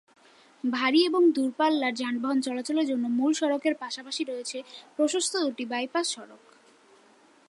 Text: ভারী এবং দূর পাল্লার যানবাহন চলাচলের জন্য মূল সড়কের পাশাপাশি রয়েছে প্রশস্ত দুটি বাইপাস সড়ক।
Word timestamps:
ভারী 0.63 0.99
এবং 1.03 1.21
দূর 1.31 1.49
পাল্লার 1.57 1.93
যানবাহন 1.93 2.39
চলাচলের 2.41 2.85
জন্য 2.85 3.05
মূল 3.17 3.31
সড়কের 3.33 3.75
পাশাপাশি 3.75 4.21
রয়েছে 4.23 4.57
প্রশস্ত 4.95 5.33
দুটি 5.43 5.65
বাইপাস 5.65 6.05
সড়ক। 6.09 6.43